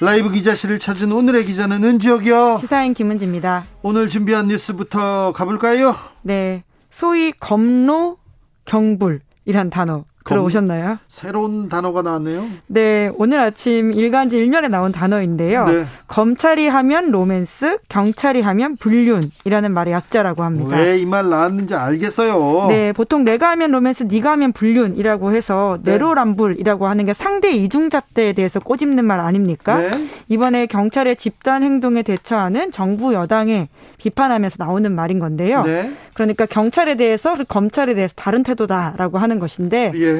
[0.00, 2.58] 라이브 기자실을 찾은 오늘의 기자는 은지혁이요.
[2.60, 3.64] 시사인 김은지입니다.
[3.82, 5.96] 오늘 준비한 뉴스부터 가볼까요?
[6.22, 6.62] 네.
[6.90, 8.18] 소위 검로
[8.64, 10.98] 경불이란 단어 들어보셨나요?
[11.08, 12.44] 새로운 단어가 나왔네요.
[12.66, 15.64] 네, 오늘 아침 일간지 일면에 나온 단어인데요.
[15.64, 15.84] 네.
[16.06, 20.76] 검찰이 하면 로맨스, 경찰이 하면 불륜이라는 말의 약자라고 합니다.
[20.76, 22.66] 왜 이 말 나왔는지 알겠어요.
[22.68, 25.92] 네, 보통 내가 하면 로맨스, 네가 하면 불륜이라고 해서 네.
[25.92, 29.78] 내로남불이라고 하는 게 상대 이중잣대에 대해서 꼬집는 말 아닙니까?
[29.78, 29.90] 네.
[30.28, 35.62] 이번에 경찰의 집단 행동에 대처하는 정부 여당에 비판하면서 나오는 말인 건데요.
[35.62, 35.90] 네.
[36.14, 40.17] 그러니까 경찰에 대해서 검찰에 대해서 다른 태도다라고 하는 것인데 예.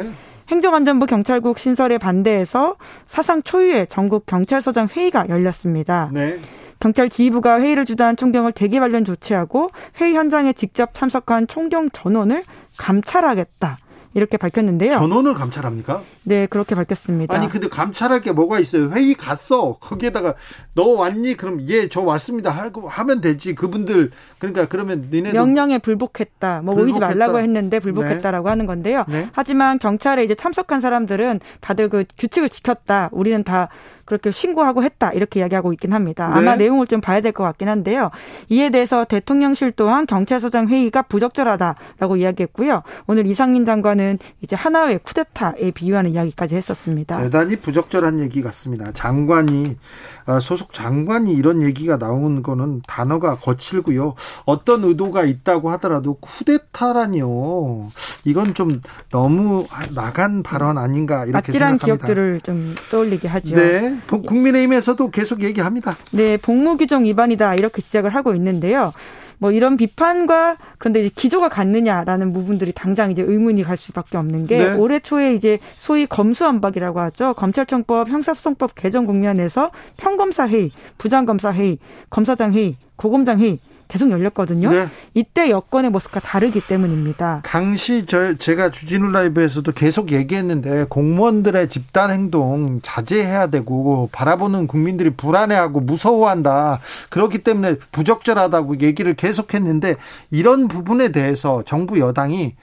[0.48, 6.10] 행정안전부 경찰국 신설에 반대해서 사상 초유의 전국 경찰서장 회의가 열렸습니다.
[6.12, 6.38] 네.
[6.80, 9.68] 경찰 지휘부가 회의를 주도한 총경을 대기 관련 조치하고
[10.00, 12.44] 회의 현장에 직접 참석한 총경 전원을
[12.76, 13.78] 감찰하겠다.
[14.18, 14.92] 이렇게 밝혔는데요.
[14.92, 16.02] 전원을 감찰합니까?
[16.24, 17.34] 네, 그렇게 밝혔습니다.
[17.34, 18.90] 아니 근데 감찰할 게 뭐가 있어요?
[18.90, 19.78] 회의 갔어.
[19.80, 20.34] 거기에다가
[20.74, 21.36] 너 왔니?
[21.36, 22.50] 그럼 예, 저 왔습니다.
[22.50, 23.54] 하고 하면 되지.
[23.54, 26.62] 그분들 그러니까 그러면 니네 명령에 불복했다.
[26.64, 28.50] 뭐 모이지 말라고 했는데 불복했다라고 네.
[28.50, 29.04] 하는 건데요.
[29.08, 29.28] 네?
[29.32, 33.08] 하지만 경찰에 이제 참석한 사람들은 다들 그 규칙을 지켰다.
[33.12, 33.68] 우리는 다
[34.08, 36.30] 그렇게 신고하고 했다 이렇게 이야기하고 있긴 합니다.
[36.32, 36.64] 아마 네.
[36.64, 38.10] 내용을 좀 봐야 될 것 같긴 한데요.
[38.48, 42.82] 이에 대해서 대통령실 또한 경찰서장 회의가 부적절하다라고 이야기했고요.
[43.06, 47.18] 오늘 이상민 장관은 이제 하나의 쿠데타에 비유하는 이야기까지 했었습니다.
[47.20, 48.90] 대단히 부적절한 얘기 같습니다.
[48.92, 49.76] 장관이
[50.17, 54.14] 아, 소속 장관이 이런 얘기가 나오는 거는 단어가 거칠고요.
[54.44, 57.88] 어떤 의도가 있다고 하더라도 쿠데타라니요.
[58.24, 58.80] 이건 좀
[59.10, 61.86] 너무 나간 발언 아닌가 이렇게 생각합니다.
[61.86, 63.56] 기억들을 좀 떠올리게 하죠.
[63.56, 63.98] 네.
[64.06, 65.96] 국민의힘에서도 계속 얘기합니다.
[66.12, 68.92] 네, 복무 규정 위반이다 이렇게 시작을 하고 있는데요.
[69.38, 74.58] 뭐 이런 비판과 그런데 이제 기조가 같느냐라는 부분들이 당장 이제 의문이 갈 수밖에 없는 게
[74.58, 74.72] 네.
[74.74, 77.34] 올해 초에 이제 소위 검수안박이라고 하죠.
[77.34, 81.78] 검찰청법 형사소송법 개정 국면에서 평검사 회의, 부장검사 회의,
[82.10, 84.70] 검사장 회의, 고검장 회의 계속 열렸거든요.
[84.70, 84.86] 네.
[85.14, 87.42] 이때 여권의 모습과 다르기 때문입니다.
[87.44, 95.80] 당시 저 제가 주진우 라이브에서도 계속 얘기했는데 공무원들의 집단 행동 자제해야 되고 바라보는 국민들이 불안해하고
[95.80, 96.80] 무서워한다.
[97.08, 99.96] 그렇기 때문에 부적절하다고 얘기를 계속했는데
[100.30, 102.54] 이런 부분에 대해서 정부 여당이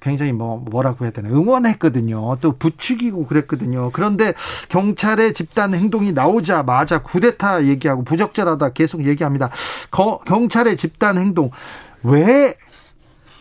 [0.00, 2.38] 굉장히 뭐 뭐라고 해야 되나 응원했거든요.
[2.40, 3.90] 또 부추기고 그랬거든요.
[3.92, 4.34] 그런데
[4.68, 9.50] 경찰의 집단 행동이 나오자마자 구데타 얘기하고 부적절하다 계속 얘기합니다.
[9.90, 11.50] 거, 경찰의 집단 행동
[12.02, 12.54] 왜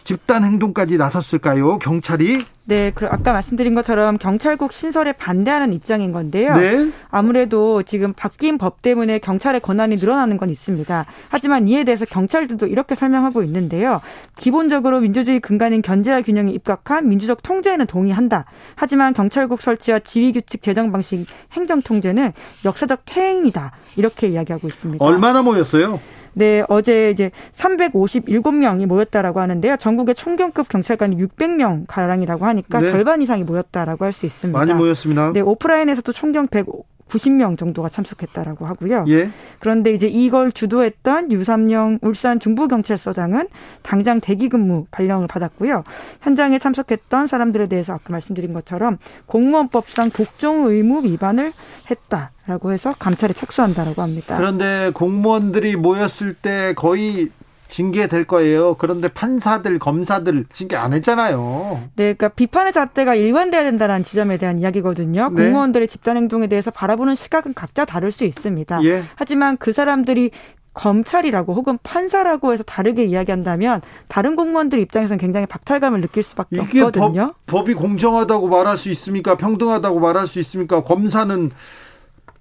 [0.04, 1.80] 집단 행동까지 나섰을까요?
[1.80, 2.46] 경찰이?
[2.66, 6.56] 네, 그 아까 말씀드린 것처럼 경찰국 신설에 반대하는 입장인 건데요.
[6.56, 6.90] 네.
[7.10, 11.06] 아무래도 지금 바뀐 법 때문에 경찰의 권한이 늘어나는 건 있습니다.
[11.28, 14.00] 하지만 이에 대해서 경찰들도 이렇게 설명하고 있는데요.
[14.38, 18.46] 기본적으로 민주주의 근간인 견제와 균형에 입각한 민주적 통제에는 동의한다.
[18.76, 22.32] 하지만 경찰국 설치와 지휘 규칙 제정 방식 행정 통제는
[22.64, 23.72] 역사적 퇴행이다.
[23.98, 25.04] 이렇게 이야기하고 있습니다.
[25.04, 26.00] 얼마나 모였어요?
[26.36, 29.78] 네, 어제 이제 357명이 모였다라고 하는데요.
[29.78, 32.92] 전국의 총경급 경찰관이 600명 가량이라고 하니 까 네.
[32.92, 34.58] 절반 이상이 모였다라고 할 수 있습니다.
[34.58, 35.32] 많이 모였습니다.
[35.34, 36.68] 네, 오프라인에서도 총경 100
[37.10, 39.06] 90명 정도가 참석했다라고 하고요.
[39.10, 39.30] 예.
[39.60, 43.50] 그런데 이제 이걸 주도했던 유삼영 울산 중부경찰서장은
[43.82, 45.84] 당장 대기근무 발령을 받았고요.
[46.22, 48.98] 현장에 참석했던 사람들에 대해서 아까 말씀드린 것처럼
[49.28, 51.52] 공무원법상 복종 의무 위반을
[51.92, 54.38] 했다라고 해서 감찰에 착수한다라고 합니다.
[54.38, 57.30] 그런데 공무원들이 모였을 때 거의
[57.74, 58.76] 징계될 거예요.
[58.76, 61.90] 그런데 판사들, 검사들 징계 안 했잖아요.
[61.96, 65.32] 네, 그러니까 비판의 잣대가 일관돼야 된다는 지점에 대한 이야기거든요.
[65.34, 65.46] 네.
[65.46, 68.84] 공무원들의 집단 행동에 대해서 바라보는 시각은 각자 다를 수 있습니다.
[68.84, 69.02] 예.
[69.16, 70.30] 하지만 그 사람들이
[70.76, 77.34] 검찰이라고 혹은 판사라고 해서 다르게 이야기한다면 다른 공무원들 입장에서는 굉장히 박탈감을 느낄 수밖에 없거든요.
[77.46, 79.36] 법, 법이 공정하다고 말할 수 있습니까?
[79.36, 80.84] 평등하다고 말할 수 있습니까?
[80.84, 81.52] 검사는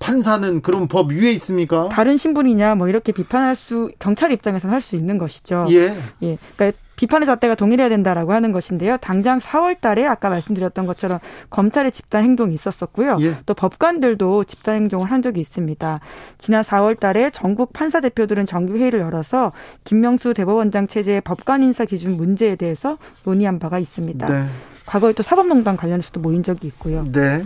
[0.02, 1.88] 판사는 그런 법 위에 있습니까?
[1.88, 5.66] 다른 신분이냐 뭐 이렇게 비판할 수 경찰 입장에서는 할 수 있는 것이죠.
[5.70, 5.96] 예.
[6.22, 6.38] 예.
[6.56, 8.96] 그러니까 비판의 잣대가 동일해야 된다라고 하는 것인데요.
[9.00, 11.20] 당장 4월 달에 아까 말씀드렸던 것처럼
[11.50, 13.16] 검찰의 집단 행동이 있었었고요.
[13.20, 13.36] 예.
[13.46, 16.00] 또 법관들도 집단 행동을 한 적이 있습니다.
[16.38, 19.52] 지난 4월 달에 전국 판사 대표들은 정규 회의를 열어서
[19.84, 24.26] 김명수 대법원장 체제의 법관 인사 기준 문제에 대해서 논의한 바가 있습니다.
[24.28, 24.46] 네.
[24.86, 27.04] 과거에 또 사법농단 관련해서도 모인 적이 있고요.
[27.10, 27.44] 네.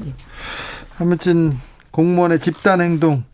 [0.99, 1.59] 아무튼
[1.97, 3.25] 공무원의 집단 행동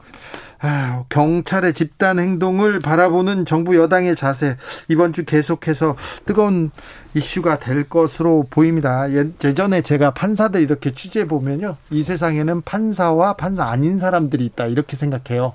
[0.60, 4.56] 아, 경찰의 집단 행동을 바라보는 정부 여당의 자세
[4.86, 6.70] 이번 주 계속해서 뜨거운
[7.14, 9.10] 이슈가 될 것으로 보입니다.
[9.10, 11.76] 예, 예전에 제가 판사들 이렇게 취재해 보면요.
[11.90, 14.66] 이 세상에는 판사와 판사 아닌 사람들이 있다.
[14.66, 15.54] 이렇게 생각해요.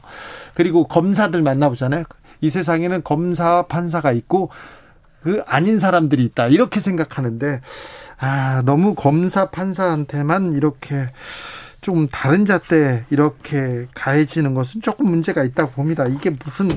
[0.54, 2.04] 그리고 검사들 만나보잖아요.
[2.42, 4.50] 이 세상에는 검사와 판사가 있고
[5.24, 6.48] 그 아닌 사람들이 있다.
[6.48, 7.62] 이렇게 생각하는데
[8.20, 11.08] 아, 너무 검사 판사한테만 이렇게
[11.88, 16.06] 좀 다른 잣대 이렇게 가해지는 것은 조금 문제가 있다고 봅니다.
[16.06, 16.68] 이게 무슨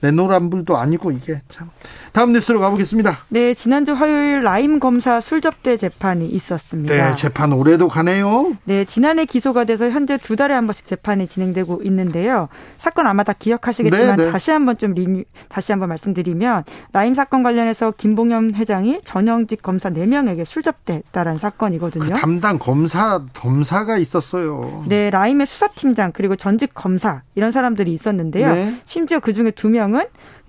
[0.00, 1.70] 내노란불도 아니고 이게 참.
[2.12, 3.18] 다음 뉴스로 가보겠습니다.
[3.28, 6.94] 네, 지난주 화요일 라임 검사 술접대 재판이 있었습니다.
[6.94, 8.56] 네, 재판 올해도 가네요.
[8.64, 12.48] 네, 지난해 기소가 돼서 현재 두 달에 한 번씩 재판이 진행되고 있는데요.
[12.76, 14.30] 사건 아마 다 기억하시겠지만 네, 네.
[14.32, 20.44] 다시 한번 좀 리뉴, 다시 한번 말씀드리면 라임 사건 관련해서 김봉현 회장이 전현직 검사 4명에게
[20.44, 22.14] 술접대했다는 사건이거든요.
[22.14, 24.84] 그 담당 검사 검사가 있었어요.
[24.88, 28.54] 네, 라임의 수사팀장 그리고 전직 검사 이런 사람들이 있었는데요.
[28.54, 28.74] 네.
[28.84, 30.02] 심지어 그 중에 두명 은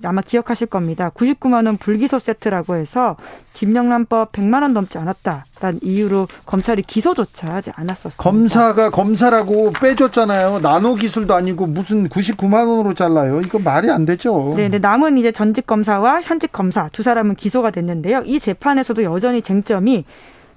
[0.03, 1.11] 아마 기억하실 겁니다.
[1.13, 3.17] 99만 원 불기소 세트라고 해서
[3.53, 8.23] 김영란법 100만 원 넘지 않았다라는 이유로 검찰이 기소조차 하지 않았었습니다.
[8.23, 10.59] 검사가 검사라고 빼줬잖아요.
[10.59, 13.41] 나노 기술도 아니고 무슨 99만 원으로 잘라요.
[13.41, 14.53] 이거 말이 안 되죠.
[14.55, 14.79] 네, 네.
[14.79, 18.23] 남은 이제 전직 검사와 현직 검사 두 사람은 기소가 됐는데요.
[18.25, 20.05] 이 재판에서도 여전히 쟁점이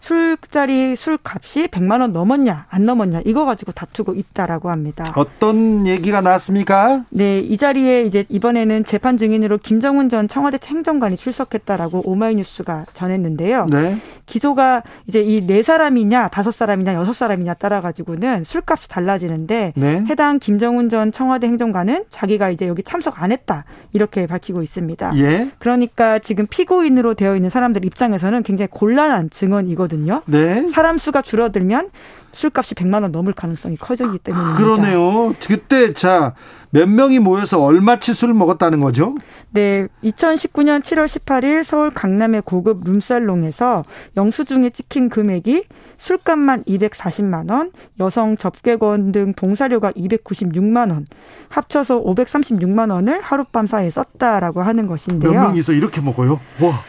[0.02, 5.04] 술자리 술값이 100만 원 넘었냐 안 넘었냐 이거 가지고 다투고 있다라고 합니다.
[5.16, 7.04] 어떤 얘기가 나왔습니까?
[7.10, 13.66] 네, 이 자리에 이제 이번에는 재판 증인으로 김정은 전 청와대 행정관이 출석했다라고 오마이뉴스가 전했는데요.
[13.70, 13.96] 네.
[14.26, 20.04] 기소가 이제 이 네 사람이냐 다섯 사람이냐 여섯 사람이냐 따라 가지고는 술값이 달라지는데 네.
[20.08, 25.12] 해당 김정은 전 청와대 행정관은 자기가 이제 여기 참석 안 했다 이렇게 밝히고 있습니다.
[25.16, 25.50] 예.
[25.58, 29.92] 그러니까 지금 피고인으로 되어 있는 사람들 입장에서는 굉장히 곤란한 증언이거든요.
[29.93, 30.23] 거거든요.
[30.27, 30.67] 네.
[30.69, 31.91] 사람 수가 줄어들면
[32.33, 34.59] 술값이 100만 원 넘을 가능성이 커지기 때문입니다.
[34.59, 35.35] 그러네요.
[35.47, 36.35] 그때 자,
[36.71, 39.15] 몇 명이 모여서 얼마치 술을 먹었다는 거죠?
[39.50, 43.85] 네, 2019년 7월 18일 서울 강남의 고급 룸살롱에서
[44.17, 45.65] 영수증에 찍힌 금액이
[45.99, 51.06] 술값만 240만 원, 여성 접객원 등 봉사료가 296만 원,
[51.50, 55.33] 합쳐서 536만 원을 하룻밤 사이에 썼다라고 하는 것인데요.
[55.33, 56.41] 몇 명이서 이렇게 먹어요?
[56.62, 56.81] 와.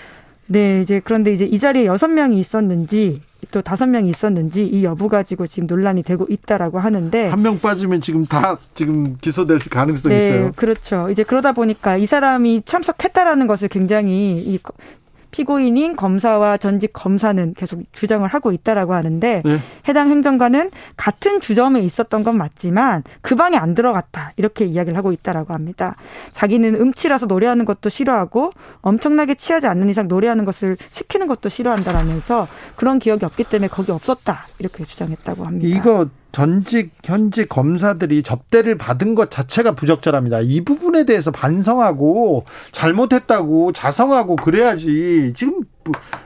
[0.53, 3.21] 네, 이제 그런데 이제 이 자리에 여섯 명이 있었는지
[3.51, 8.01] 또 다섯 명이 있었는지 이 여부 가지고 지금 논란이 되고 있다라고 하는데 한 명 빠지면
[8.01, 10.51] 지금 다 지금 기소될 가능성이 네, 있어요.
[10.55, 11.09] 그렇죠.
[11.09, 14.59] 이제 그러다 보니까 이 사람이 참석했다라는 것을 굉장히 이
[15.33, 19.57] 피고인인 검사와 전직 검사는 계속 주장을 하고 있다라고 하는데 네.
[19.87, 25.53] 해당 행정관은 같은 주점에 있었던 건 맞지만 그 방에 안 들어갔다 이렇게 이야기를 하고 있다라고
[25.53, 25.95] 합니다.
[26.33, 28.51] 자기는 음치라서 노래하는 것도 싫어하고
[28.81, 34.45] 엄청나게 취하지 않는 이상 노래하는 것을 시키는 것도 싫어한다라면서 그런 기억이 없기 때문에 거기 없었다
[34.59, 35.67] 이렇게 주장했다고 합니다.
[35.67, 40.41] 이거 전직 현직 검사들이 접대를 받은 것 자체가 부적절합니다.
[40.41, 45.61] 이 부분에 대해서 반성하고 잘못했다고 자성하고 그래야지 지금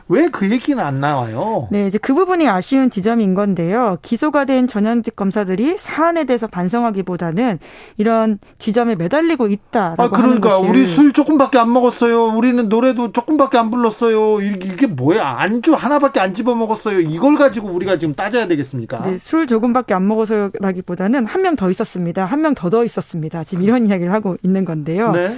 [0.09, 1.67] 왜그 얘기는 안 나와요?
[1.69, 3.97] 네, 이제 그 부분이 아쉬운 지점인 건데요.
[4.01, 7.59] 기소가 된 전현직 검사들이 사안에 대해서 반성하기보다는
[7.97, 12.27] 이런 지점에 매달리고 있다라고 아, 그러니까 우리 술 조금밖에 안 먹었어요.
[12.27, 14.39] 우리는 노래도 조금밖에 안 불렀어요.
[14.41, 15.27] 이게 뭐야?
[15.39, 17.01] 안주 하나밖에 안 집어 먹었어요.
[17.01, 19.01] 이걸 가지고 우리가 지금 따져야 되겠습니까?
[19.01, 22.23] 네, 술 조금밖에 안 먹어서라기보다는 한 명 더 있었습니다.
[22.25, 23.43] 한 명 더 더 있었습니다.
[23.43, 25.11] 지금 이런 이야기를 하고 있는 건데요.
[25.11, 25.35] 네.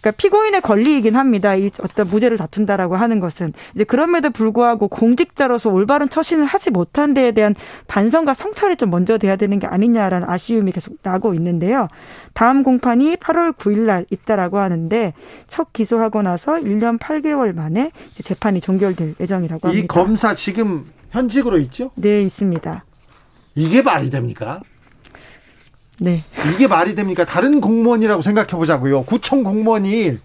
[0.00, 1.54] 그러니까 피고인의 권리이긴 합니다.
[1.54, 7.32] 이 어떤 무죄를 다툰다라고 하는 것은 이제 그럼에도 불구하고 공직자로서 올바른 처신을 하지 못한 데에
[7.32, 7.54] 대한
[7.86, 11.88] 반성과 성찰이 좀 먼저 돼야 되는 게 아니냐라는 아쉬움이 계속 나고 있는데요.
[12.32, 15.12] 다음 공판이 8월 9일 날 있다라고 하는데
[15.48, 17.90] 첫 기소하고 나서 1년 8개월 만에
[18.22, 19.84] 재판이 종결될 예정이라고 합니다.
[19.84, 21.90] 이 검사 지금 현직으로 있죠?
[21.94, 22.84] 네, 있습니다.
[23.54, 24.60] 이게 말이 됩니까?
[26.00, 26.24] 네.
[26.54, 27.24] 이게 말이 됩니까?
[27.24, 29.02] 다른 공무원이라고 생각해 보자고요.
[29.04, 30.18] 구청 공무원이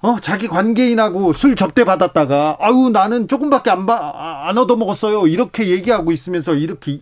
[0.00, 5.26] 어, 자기 관계인하고 술 접대 받았다가 아유 나는 조금밖에 안, 바, 안 얻어 먹었어요.
[5.26, 7.00] 이렇게 얘기하고 있으면서 이렇게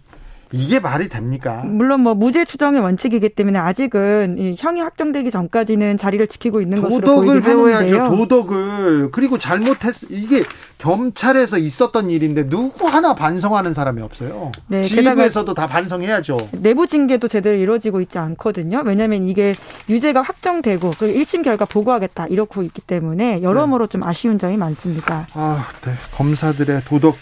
[0.53, 1.63] 이게 말이 됩니까?
[1.65, 7.01] 물론 뭐 무죄 추정의 원칙이기 때문에 아직은 이 형이 확정되기 전까지는 자리를 지키고 있는 것으로
[7.01, 7.77] 도덕을 배워야죠.
[7.99, 8.17] 하는데요.
[8.17, 10.43] 도덕을 그리고 잘못했 이게
[10.79, 14.53] 경찰에서 있었던 일인데 누구 하나 반성하는 사람이 없어요.
[14.67, 16.37] 네, 지휘부에서도 다 반성해야죠.
[16.53, 18.83] 내부 징계도 제대로 이루어지고 있지 않거든요.
[18.85, 19.55] 왜냐하면 이게
[19.89, 23.91] 유죄가 확정되고 그 1심 결과 보고하겠다 이렇고 있기 때문에 여러모로 네.
[23.91, 25.29] 좀 아쉬운 점이 많습니다.
[25.35, 25.93] 아, 네.
[26.15, 27.17] 검사들의 도덕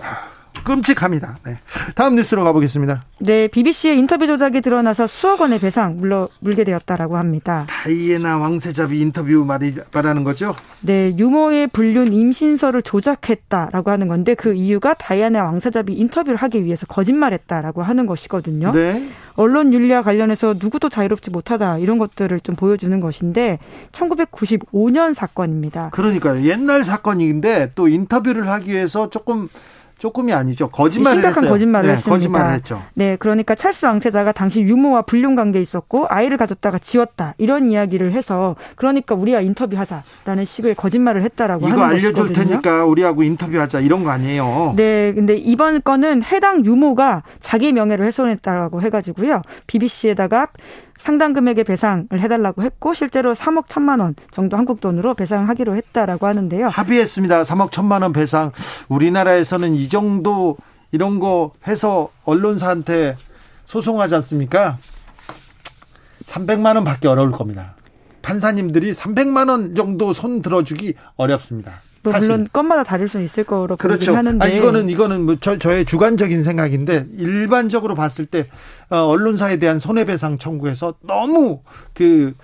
[0.00, 0.31] 아,
[0.64, 1.38] 끔찍합니다.
[1.44, 1.58] 네.
[1.94, 3.02] 다음 뉴스로 가보겠습니다.
[3.18, 7.66] 네, BBC의 인터뷰 조작이 드러나서 수억 원의 배상 물러 물게 되었다라고 합니다.
[7.68, 10.54] 다이애나 왕세자비 인터뷰 말이 말하는 거죠?
[10.80, 17.82] 네, 유모의 불륜 임신서를 조작했다라고 하는 건데 그 이유가 다이애나 왕세자비 인터뷰를 하기 위해서 거짓말했다라고
[17.82, 18.72] 하는 것이거든요.
[18.72, 19.08] 네.
[19.34, 23.58] 언론 윤리와 관련해서 누구도 자유롭지 못하다 이런 것들을 좀 보여주는 것인데
[23.92, 25.90] 1995년 사건입니다.
[25.92, 26.44] 그러니까요.
[26.44, 29.48] 옛날 사건인데 또 인터뷰를 하기 위해서 조금
[30.02, 30.66] 조금이 아니죠.
[30.68, 31.52] 거짓말을 심각한 했어요.
[31.52, 32.16] 거짓말을 네, 했습니다.
[32.16, 32.82] 거짓말을 했죠.
[32.94, 38.56] 네, 그러니까 찰스 왕세자가 당시 유모와 불륜 관계에 있었고 아이를 가졌다가 지웠다 이런 이야기를 해서
[38.74, 42.08] 그러니까 우리와 인터뷰하자라는 식의 거짓말을 했다라고 하는 것이거든요.
[42.10, 44.74] 이거 알려줄 테니까 우리하고 인터뷰하자 이런 거 아니에요.
[44.76, 49.42] 네, 근데 이번 건은 해당 유모가 자기 명예를 훼손했다라고 해가지고요.
[49.68, 50.48] BBC에다가
[51.02, 56.68] 상당 금액의 배상을 해달라고 했고 실제로 3억 1천만 원 정도 한국 돈으로 배상하기로 했다라고 하는데요.
[56.68, 57.42] 합의했습니다.
[57.42, 58.52] 3억 1천만 원 배상.
[58.88, 60.56] 우리나라에서는 이 정도
[60.92, 63.16] 이런 거 해서 언론사한테
[63.64, 64.78] 소송하지 않습니까?
[66.22, 67.74] 300만 원 받기 어려울 겁니다.
[68.22, 71.80] 판사님들이 300만 원 정도 손 들어주기 어렵습니다.
[72.02, 74.14] 뭐 물론 건마다 다를 수는 있을 거로 그렇죠.
[74.14, 78.48] 하는데 아, 이거는 이거는 뭐 저, 저의 주관적인 생각인데 일반적으로 봤을 때
[78.90, 81.60] 어, 언론사에 대한 손해배상 청구에서 너무
[81.94, 82.34] 그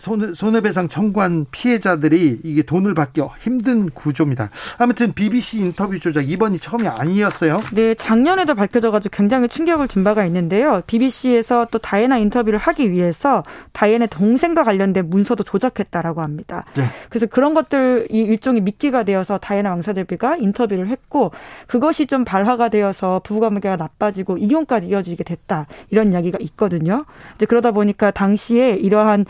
[0.00, 4.50] 손해, 손해배상 청구한 피해자들이 이게 돈을 받기 힘든 구조입니다.
[4.78, 7.62] 아무튼 BBC 인터뷰 조작 이번이 처음이 아니었어요.
[7.72, 10.82] 네, 작년에도 밝혀져가지고 굉장히 충격을 준 바가 있는데요.
[10.86, 13.42] BBC에서 또 다이애나 인터뷰를 하기 위해서
[13.72, 16.64] 다이애나 동생과 관련된 문서도 조작했다라고 합니다.
[16.74, 16.84] 네.
[17.10, 21.30] 그래서 그런 것들 이 일종의 미끼가 되어서 다이애나 왕사제비가 인터뷰를 했고
[21.66, 27.04] 그것이 좀 발화가 되어서 부부관계가 나빠지고 이혼까지 이어지게 됐다 이런 이야기가 있거든요.
[27.36, 29.26] 이제 그러다 보니까 당시에 이러한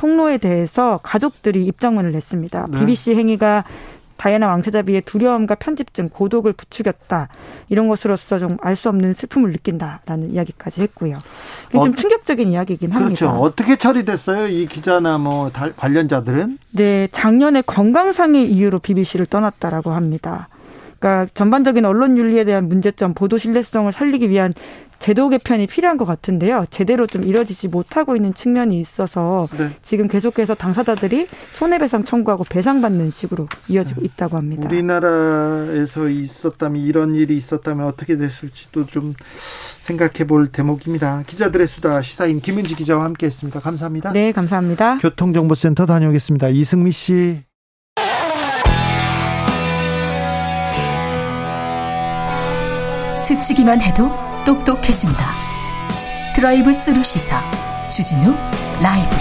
[0.00, 2.68] 폭로에 대해서 가족들이 입장문을 냈습니다.
[2.70, 2.78] 네.
[2.78, 3.64] BBC 행위가
[4.16, 7.28] 다이애나 왕세자비의 두려움과 편집증, 고독을 부추겼다.
[7.68, 11.18] 이런 것으로서 좀 알 수 없는 슬픔을 느낀다라는 이야기까지 했고요.
[11.74, 13.26] 어, 좀 충격적인 이야기이긴 그렇죠.
[13.28, 13.38] 합니다.
[13.38, 14.48] 어떻게 처리됐어요?
[14.48, 16.58] 이 기자나 뭐 관련자들은?
[16.72, 20.48] 네, 작년에 건강상의 이유로 BBC를 떠났다라고 합니다.
[21.00, 24.52] 그러니까 전반적인 언론 윤리에 대한 문제점, 보도 신뢰성을 살리기 위한
[24.98, 26.66] 제도 개편이 필요한 것 같은데요.
[26.70, 29.70] 제대로 좀 이뤄지지 못하고 있는 측면이 있어서 네.
[29.82, 34.68] 지금 계속해서 당사자들이 손해배상 청구하고 배상받는 식으로 이어지고 있다고 합니다.
[34.68, 39.14] 우리나라에서 있었다면 이런 일이 있었다면 어떻게 됐을지도 좀
[39.80, 41.24] 생각해 볼 대목입니다.
[41.26, 43.60] 기자들의 수다 시사인 김은지 기자와 함께했습니다.
[43.60, 44.12] 감사합니다.
[44.12, 44.98] 네, 감사합니다.
[44.98, 46.50] 교통정보센터 다녀오겠습니다.
[46.50, 47.49] 이승미 씨.
[53.20, 54.10] 스치기만 해도
[54.44, 55.34] 똑똑해진다.
[56.34, 57.42] 드라이브 스루 시사
[57.88, 58.34] 주진우
[58.80, 59.14] 라이브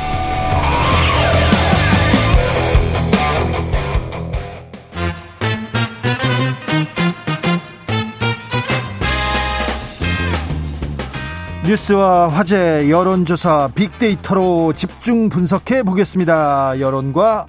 [11.65, 16.79] 뉴스와 화제 여론조사 빅데이터로 집중 분석해 보겠습니다.
[16.79, 17.45] 여론과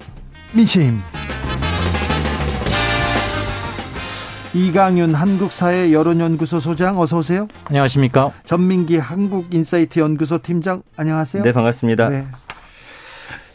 [0.53, 1.01] 민심.
[4.53, 7.47] 이강윤 한국사회 여론연구소 소장 어서 오세요.
[7.65, 8.33] 안녕하십니까.
[8.43, 11.43] 전민기 한국인사이트 연구소 팀장 안녕하세요.
[11.43, 12.09] 네 반갑습니다.
[12.09, 12.27] 네.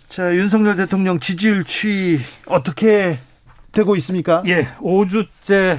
[0.09, 3.19] 자 윤석열 대통령 지지율 추이 어떻게
[3.73, 4.43] 되고 있습니까?
[4.47, 5.79] 예, 5주째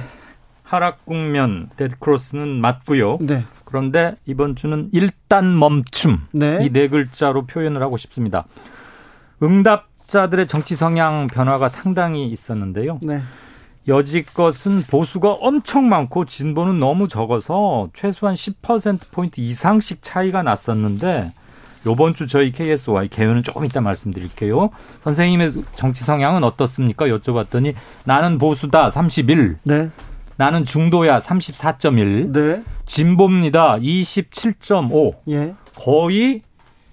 [0.62, 3.18] 하락 국면 데드크로스는 맞고요.
[3.20, 3.42] 네.
[3.64, 6.60] 그런데 이번 주는 일단 멈춤 네.
[6.62, 8.44] 이네 글자로 표현을 하고 싶습니다.
[9.42, 13.00] 응답자들의 정치 성향 변화가 상당히 있었는데요.
[13.02, 13.20] 네.
[13.88, 21.32] 여지껏은 보수가 엄청 많고 진보는 너무 적어서 최소한 10%포인트 이상씩 차이가 났었는데
[21.86, 24.70] 요번 주 저희 KSY 개요는 조금 이따 말씀드릴게요.
[25.04, 27.06] 선생님의 정치 성향은 어떻습니까?
[27.06, 29.56] 여쭤봤더니 나는 보수다 31.
[29.62, 29.90] 네.
[30.36, 32.32] 나는 중도야 34.1.
[32.32, 32.62] 네.
[32.84, 35.16] 진보입니다 27.5.
[35.30, 35.54] 예.
[35.76, 36.42] 거의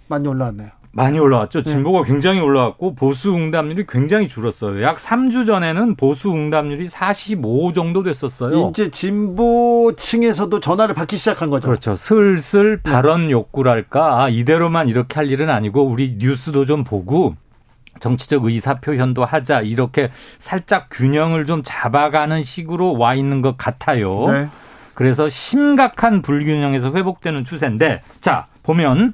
[0.08, 0.70] 많이 올라왔네요.
[0.96, 1.62] 많이 올라왔죠.
[1.62, 1.70] 네.
[1.70, 2.08] 진보가 네.
[2.08, 4.82] 굉장히 올라왔고 보수 응답률이 굉장히 줄었어요.
[4.82, 8.70] 약 3주 전에는 보수 응답률이 45 정도 됐었어요.
[8.70, 11.68] 이제 진보층에서도 전화를 받기 시작한 거죠.
[11.68, 11.96] 그렇죠.
[11.96, 12.92] 슬슬 네.
[12.92, 14.24] 발언 욕구랄까.
[14.24, 17.36] 아, 이대로만 이렇게 할 일은 아니고 우리 뉴스도 좀 보고
[18.00, 19.62] 정치적 의사 표현도 하자.
[19.62, 24.32] 이렇게 살짝 균형을 좀 잡아가는 식으로 와 있는 것 같아요.
[24.32, 24.48] 네.
[24.94, 29.14] 그래서 심각한 불균형에서 회복되는 추세인데 자, 보면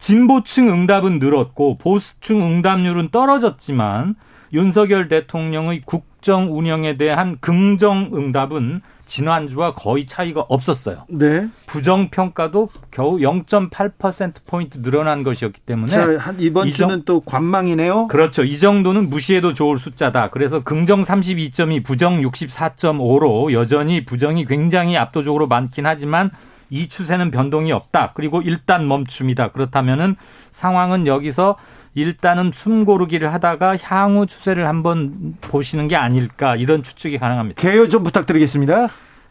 [0.00, 4.16] 진보층 응답은 늘었고 보수층 응답률은 떨어졌지만
[4.52, 11.04] 윤석열 대통령의 국정 운영에 대한 긍정 응답은 지난주와 거의 차이가 없었어요.
[11.08, 11.48] 네.
[11.66, 18.06] 부정 평가도 겨우 0.8% 포인트 늘어난 것이었기 때문에 자, 한 이번 이 주는 또 관망이네요.
[18.06, 18.44] 그렇죠.
[18.44, 20.30] 이 정도는 무시해도 좋을 숫자다.
[20.30, 26.30] 그래서 긍정 32점이 부정 64.5로 여전히 부정이 굉장히 압도적으로 많긴 하지만
[26.70, 28.12] 이 추세는 변동이 없다.
[28.14, 29.48] 그리고 일단 멈춤이다.
[29.48, 30.16] 그렇다면은
[30.52, 31.56] 상황은 여기서
[31.94, 37.60] 일단은 숨 고르기를 하다가 향후 추세를 한번 보시는 게 아닐까 이런 추측이 가능합니다.
[37.60, 38.88] 개요 좀 부탁드리겠습니다.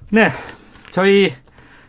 [0.10, 0.31] 네.
[0.91, 1.34] 저희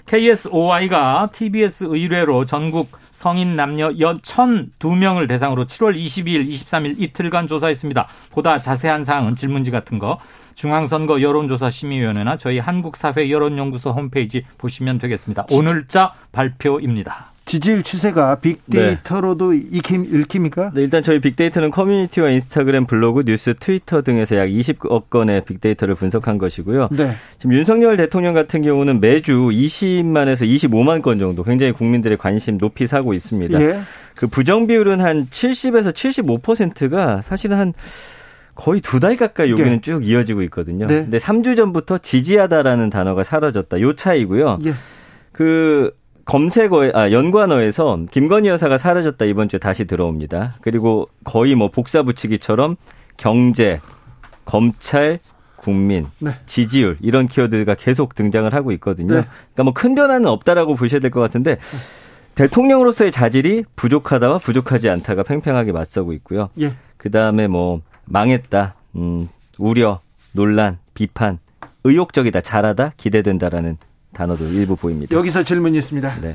[0.07, 8.09] KSOI가 TBS 의뢰로 전국 성인 남녀 연 1,002명을 대상으로 7월 22일, 23일 이틀간 조사했습니다.
[8.31, 10.19] 보다 자세한 사항은 질문지 같은 거
[10.55, 15.47] 중앙선거 여론조사 심의위원회나 저희 한국사회 여론연구소 홈페이지 보시면 되겠습니다.
[15.51, 17.31] 오늘자 발표입니다.
[17.51, 19.61] 지지율 추세가 빅데이터로도 네.
[19.73, 20.71] 읽힙니까?
[20.73, 26.39] 네, 일단 저희 빅데이터는 커뮤니티와 인스타그램, 블로그, 뉴스, 트위터 등에서 약 20억 건의 빅데이터를 분석한
[26.39, 26.91] 것이고요.
[26.93, 27.13] 네.
[27.39, 33.15] 지금 윤석열 대통령 같은 경우는 매주 20만에서 25만 건 정도 굉장히 국민들의 관심 높이 사고
[33.15, 33.61] 있습니다.
[33.61, 33.81] 예.
[34.15, 37.73] 그 부정 비율은 한 70에서 75%가 사실은 한
[38.55, 39.81] 거의 두 달 가까이 여기는 예.
[39.81, 40.87] 쭉 이어지고 있거든요.
[40.87, 41.03] 네.
[41.03, 43.81] 근데 3주 전부터 지지하다라는 단어가 사라졌다.
[43.81, 44.59] 요 차이고요.
[44.67, 44.73] 예.
[45.33, 45.93] 그
[46.27, 50.55] 검색어에 아 연관어에서 김건희 여사가 사라졌다 이번 주에 다시 들어옵니다.
[50.61, 52.77] 그리고 거의 뭐 복사 붙이기처럼
[53.17, 53.81] 경제,
[54.45, 55.19] 검찰,
[55.57, 56.33] 국민, 네.
[56.47, 59.15] 지지율 이런 키워드가 계속 등장을 하고 있거든요.
[59.15, 59.25] 네.
[59.55, 61.59] 그러니까 뭐 큰 변화는 없다라고 보셔야 될 것 같은데
[62.35, 66.51] 대통령으로서의 자질이 부족하다와 부족하지 않다가 팽팽하게 맞서고 있고요.
[66.61, 66.75] 예.
[66.97, 67.81] 그 다음에 뭐
[68.11, 70.01] 망했다, 음, 우려,
[70.33, 71.39] 논란, 비판,
[71.85, 73.79] 의욕적이다, 잘하다, 기대된다라는
[74.13, 75.17] 단어도 일부 보입니다.
[75.17, 76.17] 여기서 질문이 있습니다.
[76.21, 76.35] 네.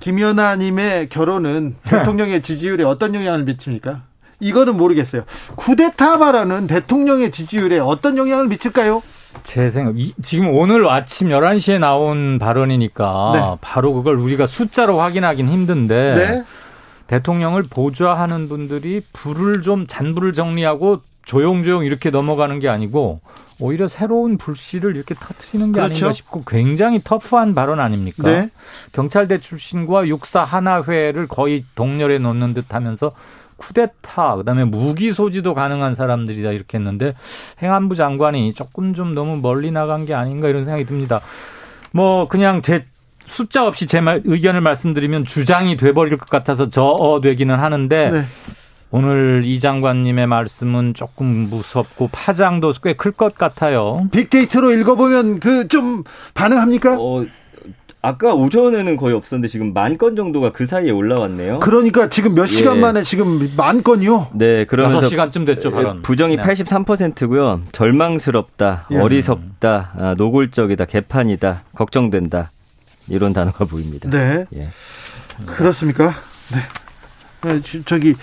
[0.00, 4.02] 김연아님의 결혼은 대통령의 지지율에 어떤 영향을 미칩니까?
[4.38, 5.24] 이거는 모르겠어요.
[5.56, 9.02] 쿠데타 발언은 대통령의 지지율에 어떤 영향을 미칠까요?
[9.42, 13.58] 제 생각, 이, 지금 오늘 아침 11시에 나온 발언이니까 네.
[13.60, 16.44] 바로 그걸 우리가 숫자로 확인하긴 힘든데 네.
[17.06, 23.20] 대통령을 보좌하는 분들이 불을 좀 잔불을 정리하고 조용조용 이렇게 넘어가는 게 아니고
[23.58, 25.94] 오히려 새로운 불씨를 이렇게 터트리는 게 그렇죠.
[25.94, 28.22] 아닌가 싶고 굉장히 터프한 발언 아닙니까?
[28.22, 28.50] 네.
[28.92, 33.12] 경찰대 출신과 육사 하나회를 거의 동렬에 놓는 듯 하면서
[33.56, 37.14] 쿠데타, 그다음에 무기 소지도 가능한 사람들이다 이렇게 했는데
[37.62, 41.22] 행안부 장관이 조금 좀 너무 멀리 나간 게 아닌가 이런 생각이 듭니다.
[41.90, 42.84] 뭐 그냥 제
[43.26, 48.22] 숫자 없이 제 말, 의견을 말씀드리면 주장이 돼버릴 것 같아서 저어되기는 하는데 네.
[48.92, 54.06] 오늘 이 장관님의 말씀은 조금 무섭고 파장도 꽤 클 것 같아요.
[54.12, 56.96] 빅데이터로 읽어보면 그 좀 반응합니까?
[56.98, 57.24] 어,
[58.02, 61.58] 아까 오전에는 거의 없었는데 지금 만 건 정도가 그 사이에 올라왔네요.
[61.58, 62.80] 그러니까 지금 몇 시간 예.
[62.80, 64.28] 만에 지금 만 건이요?
[64.34, 66.02] 네, 그러면서 6시간쯤 됐죠, 발언.
[66.02, 66.42] 부정이 네.
[66.42, 67.62] 83%고요.
[67.72, 68.98] 절망스럽다, 예.
[68.98, 72.50] 어리석다, 아, 노골적이다, 개판이다, 걱정된다.
[73.08, 74.08] 이런 단어가 보입니다.
[74.10, 74.46] 네.
[74.54, 74.68] 예.
[75.46, 76.12] 그렇습니까?
[76.52, 77.52] 네.
[77.52, 78.14] 네 저기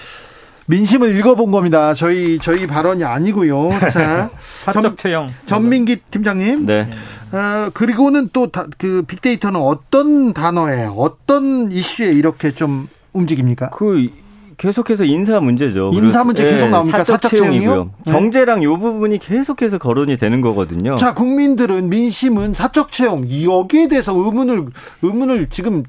[0.66, 1.94] 민심을 읽어본 겁니다.
[1.94, 3.70] 저희 저희 발언이 아니고요.
[3.92, 4.30] 자,
[4.64, 5.30] 사적 채용.
[5.46, 6.66] 전민기 팀장님.
[6.66, 6.90] 네.
[7.32, 13.72] 어, 그리고는 또 그 빅데이터는 어떤 단어에 어떤 이슈에 이렇게 좀 움직입니까?
[13.72, 14.10] 그
[14.58, 15.92] 계속해서 인사 문제죠.
[15.94, 17.04] 인사 문제 계속 예, 나옵니까?
[17.04, 17.92] 사적, 채용이고요.
[18.06, 18.12] 네.
[18.12, 20.96] 경제랑 요 부분이 계속해서 거론이 되는 거거든요.
[20.96, 24.68] 자, 국민들은 민심은 사적 채용 여기에 대해서 의문을
[25.02, 25.84] 의문을 지금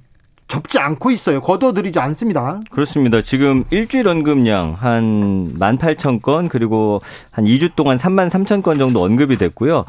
[0.46, 1.40] 접지 않고 있어요.
[1.40, 2.60] 거둬들이지 않습니다.
[2.70, 3.22] 그렇습니다.
[3.22, 7.00] 지금 일주일 언급량 한 18,000건 그리고
[7.30, 9.84] 한 2주 동안 3만 3천 건 정도 언급이 됐고요.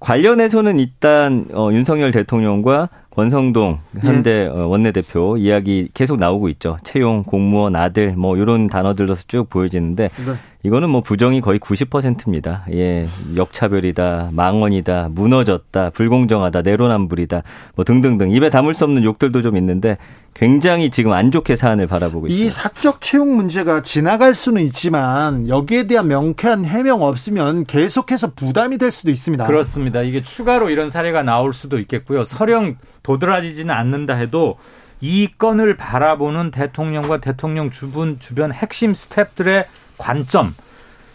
[0.00, 4.46] 관련해서는 일단 어, 윤석열 대통령과 권성동 현대 예.
[4.46, 6.76] 어, 원내대표 이야기 계속 나오고 있죠.
[6.84, 10.32] 채용, 공무원, 아들 뭐 이런 단어들로서 쭉 보여지는데 네.
[10.62, 12.66] 이거는 뭐 부정이 거의 90%입니다.
[12.72, 17.42] 예, 역차별이다, 망언이다, 무너졌다, 불공정하다, 내로남불이다,
[17.76, 19.96] 뭐 등등등 입에 담을 수 없는 욕들도 좀 있는데
[20.34, 22.46] 굉장히 지금 안 좋게 사안을 바라보고 있습니다.
[22.46, 28.90] 이 사적 채용 문제가 지나갈 수는 있지만 여기에 대한 명쾌한 해명 없으면 계속해서 부담이 될
[28.90, 29.46] 수도 있습니다.
[29.46, 30.02] 그렇습니다.
[30.02, 32.24] 이게 추가로 이런 사례가 나올 수도 있겠고요.
[32.24, 34.58] 서령 도드라지지는 않는다 해도
[35.00, 40.54] 이 건을 바라보는 대통령과 대통령 주변 주변 핵심 스탭들의 관점,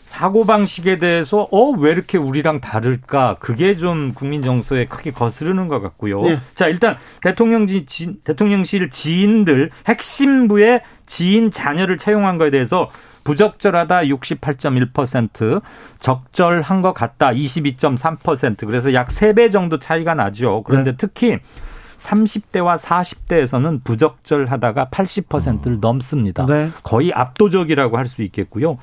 [0.06, 3.36] 사고방식에 대해서 어, 왜 이렇게 우리랑 다를까?
[3.40, 6.22] 그게 좀 국민 정서에 크게 거스르는 것 같고요.
[6.22, 6.40] 네.
[6.56, 12.90] 자, 일단 대통령 지, 지, 대통령실 지인들 핵심부의 지인 자녀를 채용한 거에 대해서
[13.26, 15.62] 부적절하다 68.1%,
[16.00, 18.66] 적절한 것 같다 22.3%.
[18.66, 20.64] 그래서 약 3배 정도 차이가 나죠.
[20.64, 20.98] 그런데 네.
[20.98, 21.40] 특히
[22.00, 26.46] 30대와 40대에서는 부적절하다가 80%를 넘습니다.
[26.46, 26.70] 네.
[26.84, 28.78] 거의 압도적이라고 할 수 있겠고요.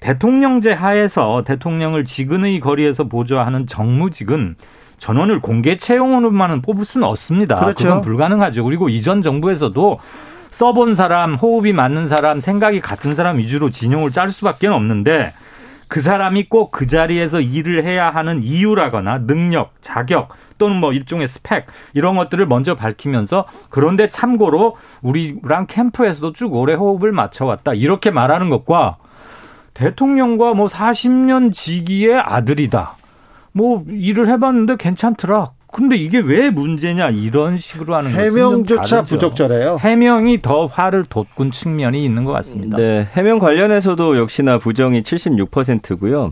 [0.00, 4.56] 대통령제 하에서 대통령을 지근의 거리에서 보좌하는 정무직은
[4.96, 7.56] 전원을 공개 채용으로만은 뽑을 수는 없습니다.
[7.56, 7.84] 그렇죠.
[7.84, 8.64] 그건 불가능하죠.
[8.64, 9.98] 그리고 이전 정부에서도
[10.50, 15.32] 써본 사람, 호흡이 맞는 사람, 생각이 같은 사람 위주로 진용을 짤 수밖에 없는데
[15.90, 21.66] 그 사람이 꼭 그 자리에서 일을 해야 하는 이유라거나 능력, 자격 또는 뭐 일종의 스펙
[21.94, 28.98] 이런 것들을 먼저 밝히면서 그런데 참고로 우리랑 캠프에서도 쭉 오래 호흡을 맞춰왔다 이렇게 말하는 것과
[29.74, 32.96] 대통령과 뭐 40년 지기의 아들이다.
[33.52, 35.50] 뭐 일을 해봤는데 괜찮더라.
[35.72, 39.78] 근데 이게 왜 문제냐 이런 식으로 하는 해명조차 부적절해요.
[39.80, 42.76] 해명이 더 화를 돋군 측면이 있는 것 같습니다.
[42.76, 46.30] 네, 해명 관련해서도 역시나 부정이 76%고요.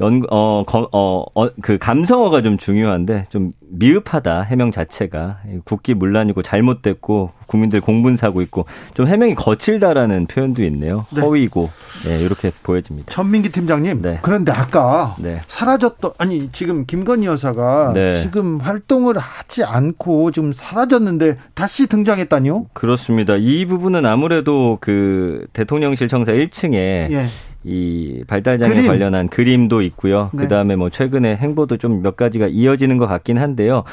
[0.00, 7.30] 연, 어, 어, 어, 그 감성어가 좀 중요한데 좀 미흡하다 해명 자체가 국기 문란이고 잘못됐고
[7.46, 11.06] 국민들 공분 사고 있고 좀 해명이 거칠다라는 표현도 있네요.
[11.14, 11.20] 네.
[11.20, 11.70] 허위고
[12.04, 13.10] 네, 이렇게 보여집니다.
[13.10, 14.02] 천민기 팀장님.
[14.02, 14.18] 네.
[14.20, 15.40] 그런데 아까 네.
[15.48, 18.22] 사라졌던 아니 지금 김건희 여사가 네.
[18.22, 22.66] 지금 활동을 하지 않고 지금 사라졌는데 다시 등장했다니요?
[22.74, 23.36] 그렇습니다.
[23.36, 27.26] 이 부분은 아무래도 그 대통령실 청사 1층에 예.
[27.64, 28.86] 이 발달장애 그림.
[28.86, 30.30] 관련한 그림도 있고요.
[30.32, 30.42] 네.
[30.42, 33.84] 그다음에 뭐 최근에 행보도 좀 몇 가지가 이어지는 것 같긴 한데요.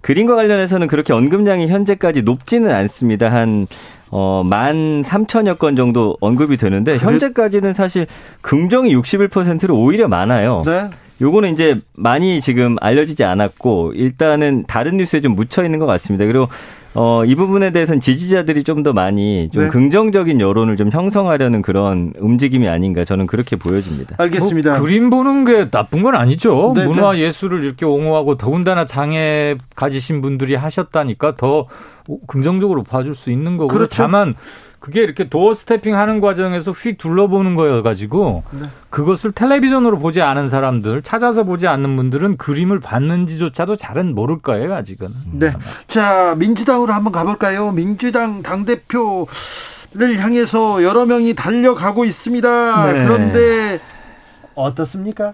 [0.00, 3.30] 그림과 관련해서는 그렇게 언급량이 현재까지 높지는 않습니다.
[3.30, 3.66] 한,
[4.10, 7.04] 어, 만 3천여 건 정도 언급이 되는데, 그래?
[7.04, 8.06] 현재까지는 사실
[8.40, 10.62] 긍정이 61%로 오히려 많아요.
[10.64, 10.88] 네.
[11.20, 16.24] 요거는 이제 많이 지금 알려지지 않았고, 일단은 다른 뉴스에 좀 묻혀 있는 것 같습니다.
[16.24, 16.48] 그리고
[16.94, 19.68] 어, 이 부분에 대해서는 지지자들이 좀 더 많이 좀 네.
[19.68, 24.16] 긍정적인 여론을 좀 형성하려는 그런 움직임이 아닌가 저는 그렇게 보여집니다.
[24.18, 24.72] 알겠습니다.
[24.72, 26.72] 뭐 그림 보는 게 나쁜 건 아니죠.
[26.74, 27.18] 네, 문화 네.
[27.20, 31.66] 예술을 이렇게 옹호하고 더군다나 장애 가지신 분들이 하셨다니까 더
[32.26, 33.68] 긍정적으로 봐줄 수 있는 거고.
[33.68, 34.02] 그렇죠.
[34.02, 34.34] 다만
[34.80, 38.62] 그게 이렇게 도어 스태핑 하는 과정에서 휙 둘러보는 거여가지고 네.
[38.88, 45.08] 그것을 텔레비전으로 보지 않은 사람들 찾아서 보지 않는 분들은 그림을 봤는지조차도 잘은 모를 거예요 아직은.
[45.32, 45.52] 네.
[45.86, 47.70] 자 민주당으로 한번 가볼까요?
[47.72, 49.26] 민주당 당 대표
[49.92, 52.92] 를 향해서 여러 명이 달려가고 있습니다.
[52.92, 53.04] 네.
[53.04, 53.80] 그런데
[54.54, 55.32] 어떻습니까?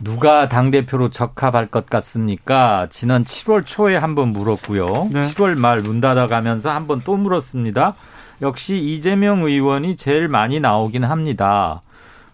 [0.00, 2.86] 누가 당대표로 적합할 것 같습니까?
[2.90, 5.08] 지난 7월 초에 한번 물었고요.
[5.10, 5.20] 네.
[5.20, 7.94] 7월 말 문 닫아가면서 한번 또 물었습니다.
[8.42, 11.82] 역시 이재명 의원이 제일 많이 나오긴 합니다.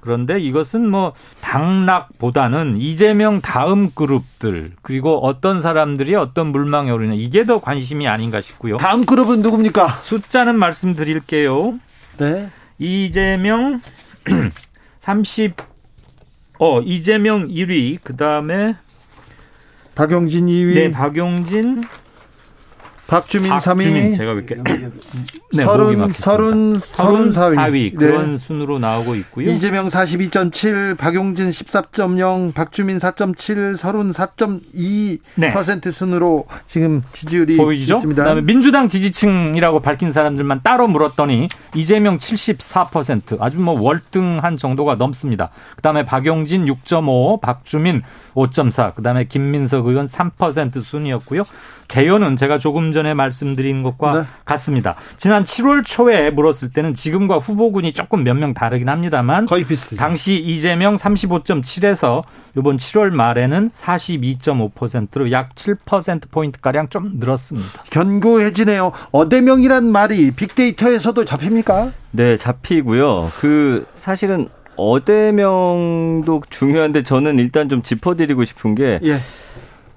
[0.01, 7.59] 그런데 이것은 뭐 당락보다는 이재명 다음 그룹들 그리고 어떤 사람들이 어떤 물망에 오르냐 이게 더
[7.59, 8.77] 관심이 아닌가 싶고요.
[8.77, 9.89] 다음 그룹은 누굽니까?
[10.01, 11.79] 숫자는 말씀드릴게요.
[12.19, 12.51] 네.
[12.79, 13.81] 이재명
[15.01, 15.57] 30
[16.59, 18.77] 어, 이재명 1위, 그 다음에
[19.95, 20.75] 박용진 2위.
[20.75, 21.85] 네, 박용진
[23.07, 24.17] 박주민, 박주민 3위.
[24.17, 24.55] 제가 몇 개.
[25.53, 27.97] 네, 서른, 서른, 서른 4위.
[27.97, 28.39] 그런 네.
[28.39, 29.51] 순으로 나오고 있고요.
[29.51, 35.91] 이재명 42.7, 박용진 14.0, 박주민 4.7, 서른 4.2% 네.
[35.91, 37.95] 순으로 지금 지지율이 보이죠?
[37.95, 38.23] 있습니다.
[38.23, 45.51] 그다음에 민주당 지지층이라고 밝힌 사람들만 따로 물었더니 이재명 74%, 아주 뭐 월등한 정도가 넘습니다.
[45.77, 48.03] 그다음에 박용진 6.5, 박주민
[48.35, 51.45] 5.4, 그다음에 김민석 의원 3% 순이었고요.
[51.89, 54.27] 개요는 제가 조금 전에 말씀드린 것과 네.
[54.47, 54.95] 같습니다.
[55.19, 59.99] 지난 7월 초에 물었을 때는 지금과 후보군이 조금 몇 명 다르긴 합니다만 거의 비슷해요.
[59.99, 62.23] 당시 이재명 35.7에서
[62.57, 67.83] 이번 7월 말에는 42.5%로 약 7% 포인트 가량 좀 늘었습니다.
[67.91, 68.93] 견고해지네요.
[69.13, 71.93] 어대명이란 말이 빅데이터에서도 잡힙니까?
[72.13, 73.31] 네, 잡히고요.
[73.41, 79.19] 그 사실은 어대명도 중요한데 저는 일단 좀 짚어드리고 싶은 게 예.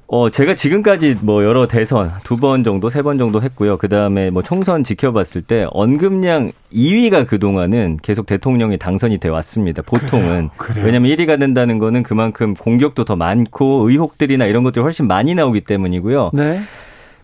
[0.10, 3.78] 어, 제가 지금까지 뭐 여러 대선 두 번 정도, 세 번 정도 했고요.
[3.78, 9.82] 그 다음에 뭐 총선 지켜봤을 때 언급량 2위가 그동안은 계속 대통령이 당선이 돼 왔습니다.
[9.82, 10.50] 보통은.
[10.56, 10.86] 그래요, 그래요.
[10.86, 16.32] 왜냐면 1위가 된다는 거는 그만큼 공격도 더 많고 의혹들이나 이런 것들이 훨씬 많이 나오기 때문이고요.
[16.34, 16.62] 네.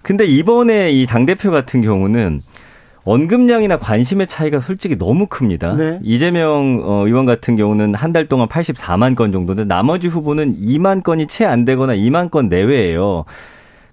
[0.01, 2.41] 근데 이번에 이 당대표 같은 경우는
[3.05, 5.73] 언급량이나 관심의 차이가 솔직히 너무 큽니다.
[5.75, 5.99] 네.
[6.03, 11.27] 이재명 어, 의원 같은 경우는 한 달 동안 84만 건 정도인데 나머지 후보는 2만 건이
[11.27, 13.25] 채 안 되거나 2만 건 내외예요.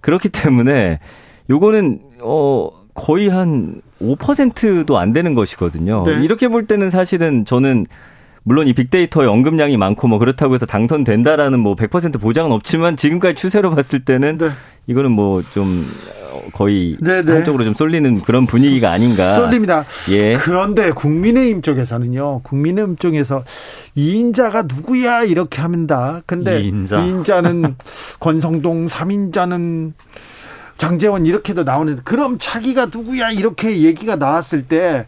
[0.00, 1.00] 그렇기 때문에
[1.48, 6.04] 요거는 어 거의 한 5%도 안 되는 것이거든요.
[6.06, 6.22] 네.
[6.22, 7.86] 이렇게 볼 때는 사실은 저는
[8.42, 13.70] 물론 이 빅데이터의 언급량이 많고 뭐 그렇다고 해서 당선된다라는 뭐 100% 보장은 없지만 지금까지 추세로
[13.74, 14.48] 봤을 때는 네.
[14.86, 15.84] 이거는 뭐좀
[16.52, 17.22] 거의 네네.
[17.22, 17.32] 네.
[17.32, 19.34] 한쪽으로 좀 쏠리는 그런 분위기가 아닌가.
[19.34, 19.84] 쏠립니다.
[20.10, 20.34] 예.
[20.34, 22.40] 그런데 국민의힘 쪽에서는요.
[22.42, 23.44] 국민의힘 쪽에서
[23.94, 26.22] 이인자가 누구야 이렇게 합니다.
[26.26, 27.76] 근데 이인자 는
[28.20, 29.94] 권성동, 삼인자는
[30.78, 35.06] 장재원 이렇게도 나오는데 그럼 자기가 누구야 이렇게 얘기가 나왔을 때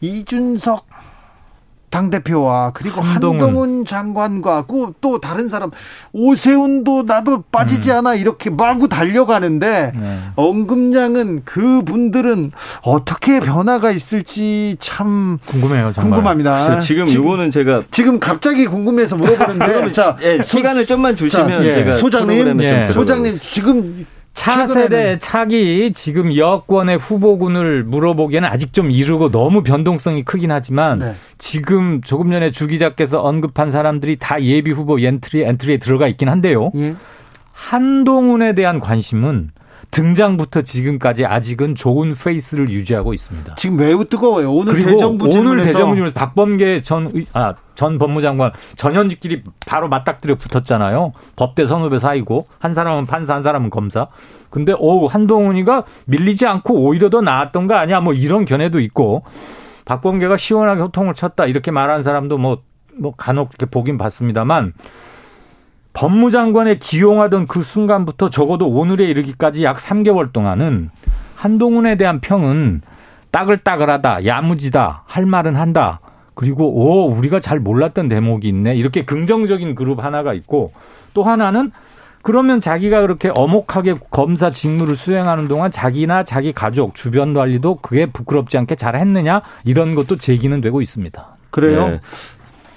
[0.00, 0.86] 이준석
[1.92, 4.64] 당 대표와 그리고 한동훈, 한동훈 장관과
[5.02, 5.70] 또 다른 사람
[6.12, 7.98] 오세훈도 나도 빠지지 음.
[7.98, 10.18] 않아 이렇게 마구 달려가는데 네.
[10.34, 12.52] 언급량은 그 분들은
[12.82, 15.92] 어떻게 변화가 있을지 참 궁금해요.
[15.94, 16.12] 정말.
[16.12, 16.80] 궁금합니다.
[16.80, 21.72] 지금 요거는 제가 지금 갑자기 궁금해서 물어보는데 자 예, 시간을 좀만 주시면 자, 예.
[21.74, 22.86] 제가 소장님 예.
[22.86, 30.98] 소장님 지금 차세대 차기 지금 여권의 후보군을 물어보기에는 아직 좀 이르고 너무 변동성이 크긴 하지만
[30.98, 31.14] 네.
[31.38, 36.72] 지금 조금 전에 주 기자께서 언급한 사람들이 다 예비 후보 엔트리 엔트리에 들어가 있긴 한데요.
[36.76, 36.94] 예.
[37.52, 39.50] 한동훈에 대한 관심은
[39.92, 43.54] 등장부터 지금까지 아직은 좋은 페이스를 유지하고 있습니다.
[43.56, 44.50] 지금 매우 뜨거워요.
[44.50, 51.12] 오늘 대정부 오늘 대정부 질문에서 박범계 전, 아, 전 법무장관 전현직끼리 바로 맞닥뜨려 붙었잖아요.
[51.36, 54.08] 법대 선후배 사이고 한 사람은 판사 한 사람은 검사.
[54.48, 58.00] 근데 오 한동훈이가 밀리지 않고 오히려 더 나았던 거 아니야?
[58.00, 59.24] 뭐 이런 견해도 있고
[59.84, 62.62] 박범계가 시원하게 호통을 쳤다 이렇게 말하는 사람도 뭐뭐
[62.98, 64.72] 뭐 간혹 이렇게 보긴 봤습니다만
[65.92, 70.90] 법무장관에 기용하던 그 순간부터 적어도 오늘에 이르기까지 약 3개월 동안은
[71.36, 72.82] 한동훈에 대한 평은
[73.30, 76.00] 따글따글하다, 야무지다, 할 말은 한다.
[76.34, 78.74] 그리고 오 우리가 잘 몰랐던 대목이 있네.
[78.76, 80.72] 이렇게 긍정적인 그룹 하나가 있고
[81.14, 81.72] 또 하나는
[82.22, 88.56] 그러면 자기가 그렇게 어목하게 검사 직무를 수행하는 동안 자기나 자기 가족 주변 관리도 그게 부끄럽지
[88.58, 91.36] 않게 잘 했느냐 이런 것도 제기는 되고 있습니다.
[91.50, 91.88] 그래요?
[91.88, 92.00] 네.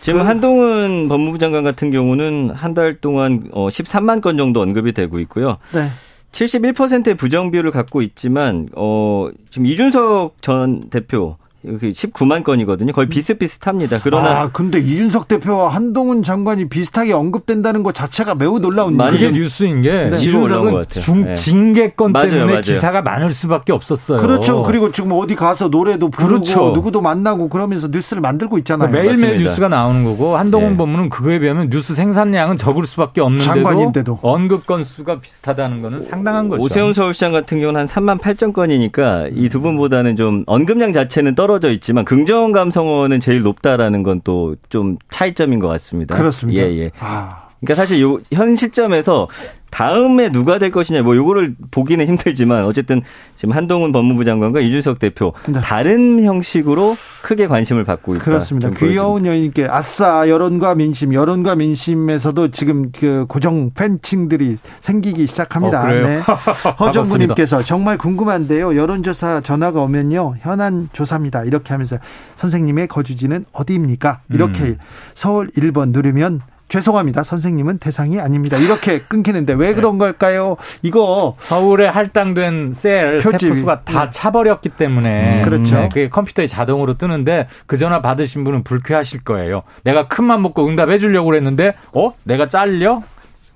[0.05, 0.27] 지금 그...
[0.27, 5.57] 한동훈 법무부 장관 같은 경우는 한 달 동안 어 13만 건 정도 언급이 되고 있고요.
[5.73, 5.87] 네.
[6.31, 12.93] 71%의 부정 비율을 갖고 있지만 어 지금 이준석 전 대표 19만 건이거든요.
[12.93, 13.99] 거의 비슷비슷합니다.
[14.03, 19.31] 그러나 아, 근데 이준석 대표와 한동훈 장관이 비슷하게 언급된다는 것 자체가 매우 놀라운 많이 그게
[19.31, 20.17] 뉴스인 게 네.
[20.17, 21.33] 이준석은 중, 네.
[21.33, 22.61] 징계건 맞아요, 때문에 맞아요.
[22.61, 24.19] 기사가 많을 수밖에 없었어요.
[24.19, 24.61] 그렇죠.
[24.63, 26.71] 그리고 지금 어디 가서 노래도 부르고 그렇죠.
[26.73, 28.89] 누구도 만나고 그러면서 뉴스를 만들고 있잖아요.
[28.89, 29.49] 그러니까 매일매일 맞습니다.
[29.49, 30.77] 뉴스가 나오는 거고 한동훈 네.
[30.77, 34.19] 법무는 그거에 비하면 뉴스 생산량은 적을 수밖에 없는데도 장관인데도.
[34.21, 36.61] 언급 건수가 비슷하다는 거는 상당한 거죠.
[36.61, 41.54] 오세훈 서울시장 같은 경우는 한 3만 8천 건이니까 이 두 분보다는 좀 언급량 자체는 떨어
[41.59, 46.15] 져 있지만 긍정 긍정 감성어는 제일 높다라는 건 또 좀 차이점인 것 같습니다.
[46.15, 46.61] 그렇습니다.
[46.61, 46.91] 예, 예.
[46.99, 47.49] 아.
[47.59, 49.27] 그러니까 사실 요, 현 시점에서
[49.75, 53.01] 다음에 누가 될 것이냐 뭐 요거를 보기는 힘들지만 어쨌든
[53.35, 55.59] 지금 한동훈 법무부 장관과 이준석 대표 네.
[55.59, 58.23] 다른 형식으로 크게 관심을 받고 있다.
[58.23, 58.69] 그렇습니다.
[58.69, 65.83] 귀여운 여인께 아싸 여론과 민심, 여론과 민심에서도 지금 그 고정 팬층들이 생기기 시작합니다.
[65.83, 66.21] 어, 네.
[66.79, 68.77] 허정구님께서 정말 궁금한데요.
[68.77, 71.43] 여론조사 전화가 오면요 현안 조사입니다.
[71.43, 71.97] 이렇게 하면서
[72.37, 74.21] 선생님의 거주지는 어디입니까?
[74.29, 74.77] 이렇게 음.
[75.15, 77.23] 서울 1번 누르면 죄송합니다.
[77.23, 78.57] 선생님은 대상이 아닙니다.
[78.57, 79.73] 이렇게 끊기는데 왜 네.
[79.75, 80.57] 그런 걸까요?
[80.81, 84.09] 이거 서울에 할당된 셀 세포수가 다 네.
[84.11, 85.75] 차버렸기 때문에 음, 그렇죠.
[85.75, 89.63] 네, 그게 컴퓨터에 자동으로 뜨는데 그 전화 받으신 분은 불쾌하실 거예요.
[89.83, 92.13] 내가 큰맘 먹고 응답해 주려고 그랬는데 어?
[92.23, 93.01] 내가 잘려?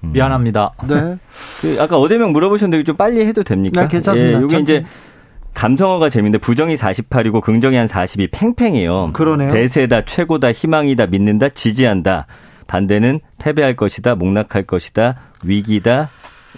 [0.03, 0.11] 음.
[0.13, 0.73] 미안합니다.
[0.87, 1.17] 네.
[1.61, 3.81] 그 아까 어대명 물어보셨는데 좀 빨리 해도 됩니까?
[3.81, 4.41] 네, 괜찮습니다.
[4.41, 4.85] 예, 이게 이제
[5.55, 9.11] 감성어가 재밌는데 부정이 48이고 긍정이 한 40이 팽팽해요.
[9.13, 9.51] 그러네요.
[9.51, 12.27] 대세다, 최고다, 희망이다, 믿는다, 지지한다.
[12.69, 16.07] 반대는 패배할 것이다, 목락할 것이다, 위기다,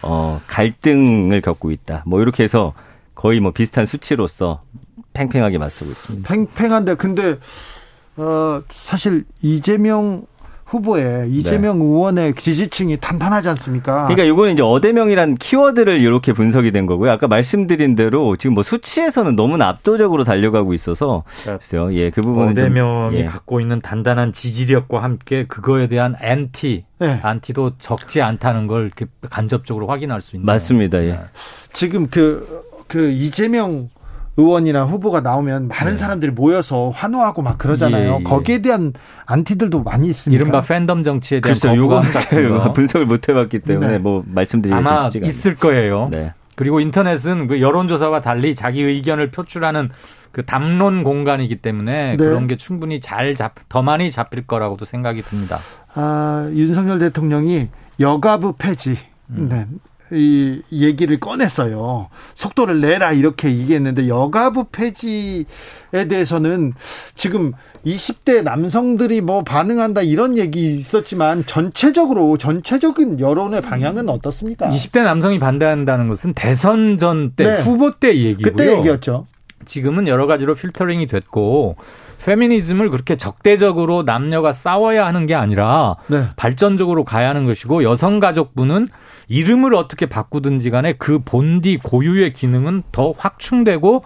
[0.04, 2.04] 어, 갈등을 겪고 있다.
[2.06, 2.74] 뭐 이렇게 해서
[3.16, 4.62] 거의 뭐 비슷한 수치로서
[5.14, 6.28] 팽팽하게 맞서고 있습니다.
[6.28, 7.38] 팽팽한데 근데
[8.18, 10.26] 어 사실 이재명
[10.72, 11.86] 후보의 이재명 네.
[11.86, 14.08] 의원의 지지층이 탄탄하지 않습니까?
[14.08, 17.12] 그러니까 이거는 이제 어대명이란 키워드를 이렇게 분석이 된 거고요.
[17.12, 21.94] 아까 말씀드린 대로 지금 뭐 수치에서는 너무나 압도적으로 달려가고 있어서 글쎄요.
[21.94, 23.26] 예, 그 부분은 어대명이 예.
[23.26, 27.20] 갖고 있는 단단한 지지력과 함께 그거에 대한 앤티, 네.
[27.22, 31.04] 안티도 적지 않다는 걸 이렇게 간접적으로 확인할 수 있는 맞습니다.
[31.04, 31.08] 예.
[31.10, 31.20] 네.
[31.74, 33.90] 지금 그그 그 이재명
[34.38, 35.98] 의원이나 후보가 나오면 많은 네.
[35.98, 38.12] 사람들이 모여서 환호하고 막 그러잖아요.
[38.12, 38.24] 예, 예.
[38.24, 38.94] 거기에 대한
[39.26, 40.40] 안티들도 많이 있습니다.
[40.40, 43.98] 이른바 팬덤 정치에 대한 글쎄요, 요거 분석을 못 해봤기 때문에 네.
[43.98, 46.08] 뭐 말씀드리기 아마 있을 거예요.
[46.12, 46.34] 네.
[46.56, 49.90] 그리고 인터넷은 그 여론조사와 달리 자기 의견을 표출하는
[50.32, 52.18] 그 담론 공간이기 때문에 네.
[52.18, 55.60] 그런 게 충분히 잘 잡, 더 많이 잡힐 거라고도 생각이 듭니다.
[55.94, 57.68] 아, 윤석열 대통령이
[58.00, 58.98] 여가부 폐지.
[59.30, 59.48] 음.
[59.50, 59.68] 네.
[60.12, 62.10] 이 얘기를 꺼냈어요.
[62.34, 65.46] 속도를 내라 이렇게 얘기했는데 여가부 폐지에
[66.10, 66.74] 대해서는
[67.16, 67.54] 지금
[67.86, 74.70] 20대 남성들이 뭐 반응한다 이런 얘기 있었지만 전체적으로 전체적인 여론의 방향은 어떻습니까?
[74.70, 77.62] 20대 남성이 반대한다는 것은 대선 전때 네.
[77.62, 78.52] 후보 때 얘기고요.
[78.52, 79.28] 그때 얘기였죠.
[79.66, 81.76] 지금은 여러 가지로 필터링이 됐고
[82.26, 86.26] 페미니즘을 그렇게 적대적으로 남녀가 싸워야 하는 게 아니라 네.
[86.36, 88.88] 발전적으로 가야 하는 것이고 여성가족부는
[89.28, 94.04] 이름을 어떻게 바꾸든지 간에 그 본디 고유의 기능은 더 확충되고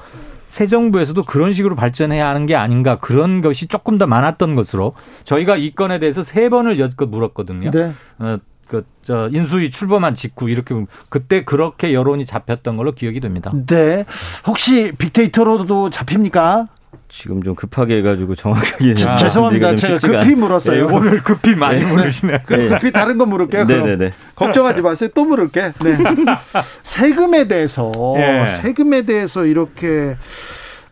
[0.47, 4.93] 새 정부에서도 그런 식으로 발전해야 하는 게 아닌가 그런 것이 조금 더 많았던 것으로
[5.25, 7.71] 저희가 이 건에 대해서 세 번을 여껏 물었거든요.
[7.71, 7.91] 네.
[8.19, 10.73] 어, 그 저 인수위 출범한 직후 이렇게
[11.09, 13.51] 그때 그렇게 여론이 잡혔던 걸로 기억이 됩니다.
[13.67, 14.03] 네.
[14.47, 16.67] 혹시 빅데이터로도 잡힙니까?
[17.09, 19.75] 지금 좀 급하게 해가지고 정확하게 아, 죄송합니다.
[19.75, 20.87] 제가 급히 물었어요.
[20.87, 21.91] 네, 오늘 급히 많이 네.
[21.91, 22.43] 물으시네.
[22.47, 22.67] 네.
[22.69, 23.65] 급히 다른 거 물을게요.
[23.65, 24.11] 네네네.
[24.35, 25.09] 걱정하지 마세요.
[25.13, 25.73] 또 물을게.
[25.83, 25.97] 네.
[26.83, 28.47] 세금에 대해서 예.
[28.61, 30.17] 세금에 대해서 이렇게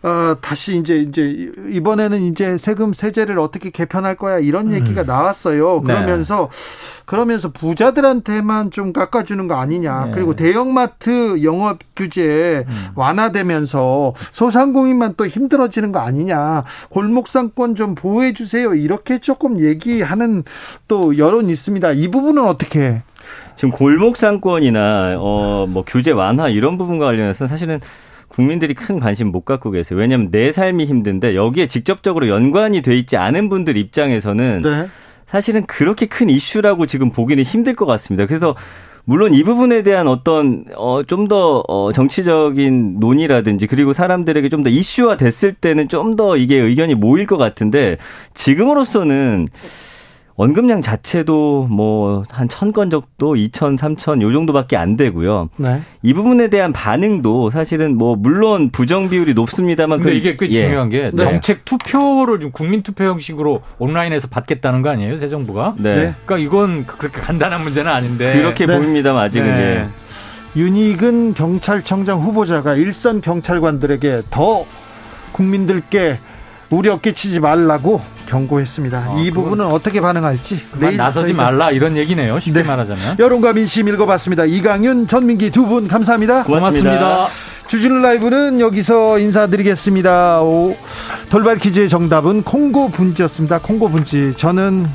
[0.04, 4.74] 어, 다시 이제 이제 이번에는 이제 세금 세제를 어떻게 개편할 거야 이런 음.
[4.74, 5.82] 얘기가 나왔어요.
[5.86, 5.94] 네.
[5.94, 7.04] 그러면서 네.
[7.06, 10.06] 그러면서 부자들한테만 좀 깎아주는 거 아니냐.
[10.08, 10.12] 네.
[10.14, 12.88] 그리고 대형마트 영업 규제 음.
[12.96, 16.66] 완화되면서 소상공인만 또 힘들어지는 거 아니냐.
[16.90, 18.74] 골목상권 좀 보호해 주세요.
[18.74, 20.44] 이렇게 조금 얘기하는
[20.90, 21.94] 또 여론이 있습니다.
[21.94, 23.02] 이 부분은 어떻게?
[23.56, 27.80] 지금 골목상권이나 어 뭐 규제 완화 이런 부분과 관련해서 사실은
[28.34, 30.00] 국민들이 큰 관심 못 갖고 계세요.
[30.00, 34.88] 왜냐하면 내 삶이 힘든데 여기에 직접적으로 연관이 돼 있지 않은 분들 입장에서는 네.
[35.28, 38.26] 사실은 그렇게 큰 이슈라고 지금 보기는 힘들 것 같습니다.
[38.26, 38.56] 그래서
[39.06, 44.70] 물론 이 부분에 대한 어떤 어 좀 더 어, 정치적인 논의라든지 그리고 사람들에게 좀 더
[44.70, 47.98] 이슈화 됐을 때는 좀 더 이게 의견이 모일 것 같은데
[48.34, 49.50] 지금으로서는
[50.36, 55.50] 원금량 자체도 뭐 한 천 건 정도, 이천, 삼천 요 정도밖에 안 되고요.
[55.58, 55.82] 네.
[56.02, 60.62] 이 부분에 대한 반응도 사실은 뭐 물론 부정 비율이 높습니다만 근데 그, 이게 꽤 예.
[60.62, 61.24] 중요한 게 네.
[61.24, 65.76] 정책 투표를 좀 국민 투표 형식으로 온라인에서 받겠다는 거 아니에요, 새 정부가?
[65.78, 65.96] 네.
[65.96, 66.14] 네.
[66.26, 68.76] 그러니까 이건 그렇게 간단한 문제는 아닌데 그렇게 네.
[68.78, 69.62] 보입니다만 아직은 네.
[69.62, 69.88] 예.
[70.60, 74.66] 윤익은 경찰청장 후보자가 일선 경찰관들에게 더
[75.32, 76.18] 국민들께
[76.74, 78.98] 우려 끼치지 말라고 경고했습니다.
[78.98, 82.40] 아, 이 부분은 어떻게 반응할지 내일 나서지 말라 이런 얘기네요.
[82.40, 82.68] 쉽게 네.
[82.68, 83.18] 말하자면.
[83.20, 84.46] 여론과 민심 읽어봤습니다.
[84.46, 86.44] 이강윤, 전민기 두 분 감사합니다.
[86.44, 87.00] 고맙습니다.
[87.00, 87.28] 고맙습니다.
[87.68, 90.42] 주진우 라이브는 여기서 인사드리겠습니다.
[90.44, 90.76] 오,
[91.30, 93.60] 돌발 퀴즈의 정답은 콩고 분지였습니다.
[93.60, 94.34] 콩고 분지.
[94.36, 94.86] 저는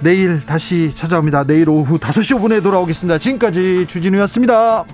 [0.00, 1.44] 내일 다시 찾아옵니다.
[1.44, 3.18] 내일 오후 5시 5분에 돌아오겠습니다.
[3.18, 4.84] 지금까지 주진우였습니다.